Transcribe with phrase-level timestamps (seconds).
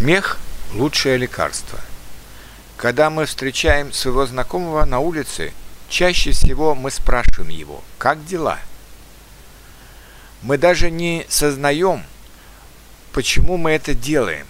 [0.00, 0.38] Смех–
[0.72, 1.78] лучшее лекарство.
[2.78, 5.52] Когда мы встречаем своего знакомого на улице,
[5.90, 8.60] чаще всего мы спрашиваем его, как дела?
[10.40, 12.04] Мы даже не сознаем,
[13.12, 14.46] почему мы это делаем.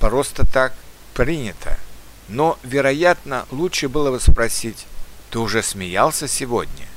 [0.00, 0.74] Просто так
[1.14, 1.78] принято.
[2.26, 4.86] Но, вероятно, лучше было бы спросить,
[5.30, 6.88] ты уже смеялся сегодня?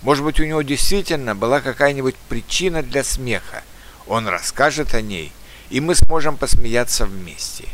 [0.00, 3.62] Может быть, у него действительно была какая-нибудь причина для смеха.
[4.06, 5.34] Он расскажет о ней–
[5.70, 7.64] и мы сможем посмеяться вместе.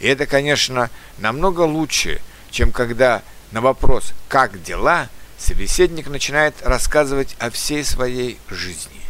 [0.00, 2.20] И это, конечно, намного лучше,
[2.50, 5.08] чем когда на вопрос «как дела?»
[5.38, 9.00] собеседник начинает рассказывать о всей своей жизни.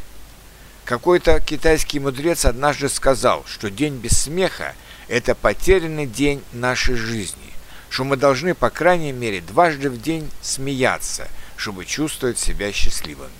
[0.84, 4.74] Какой-то китайский мудрец однажды сказал, что день без смеха–
[5.08, 7.52] это потерянный день нашей жизни,
[7.88, 13.30] что мы должны, по крайней мере, дважды в день смеяться, чтобы чувствовать себя счастливыми.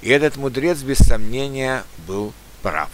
[0.00, 2.32] И этот мудрец, без сомнения, был
[2.62, 2.90] прав.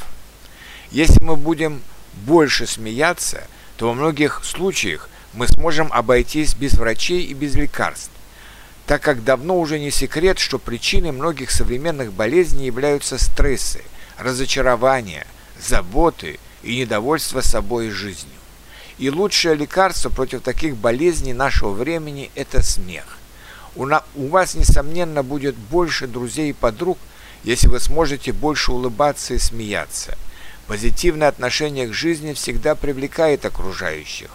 [0.91, 1.83] Если мы будем
[2.25, 3.43] больше смеяться,
[3.77, 8.13] то во многих случаях мы сможем обойтись без врачей и без лекарств,
[8.87, 13.83] так как давно уже не секрет, что причиной многих современных болезней являются стрессы,
[14.17, 15.27] разочарования,
[15.61, 18.33] заботы и недовольство собой и жизнью.
[18.99, 23.19] И лучшее лекарство против таких болезней нашего времени– это смех.
[23.75, 26.97] У, вас, несомненно, будет больше друзей и подруг,
[27.43, 30.17] если вы сможете больше улыбаться и смеяться–
[30.67, 34.31] Позитивное отношение к жизни всегда привлекает окружающих.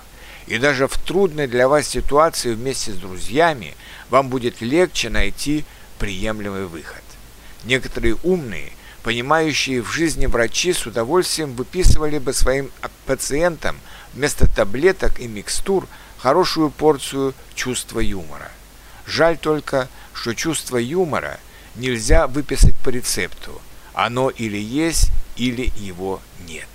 [0.47, 3.75] И даже в трудной для вас ситуации вместе с друзьями
[4.09, 5.65] вам будет легче найти
[5.99, 7.03] приемлемый выход.
[7.63, 8.71] Некоторые умные,
[9.03, 12.71] понимающие в жизни врачи с удовольствием выписывали бы своим
[13.05, 13.77] пациентам
[14.13, 18.51] вместо таблеток и микстур хорошую порцию чувства юмора.
[19.05, 21.39] Жаль только, что чувство юмора
[21.75, 23.61] нельзя выписать по рецепту.
[23.93, 26.67] Оно или есть, или его нет.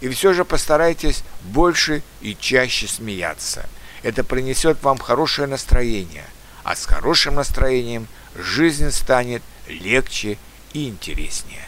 [0.00, 3.68] И все же постарайтесь больше и чаще смеяться.
[4.02, 6.24] Это принесет вам хорошее настроение,
[6.64, 10.38] а с хорошим настроением жизнь станет легче
[10.72, 11.64] и интереснее.